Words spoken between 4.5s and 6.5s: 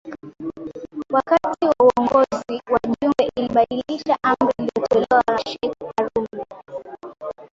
iliyotolewa na sheikh karume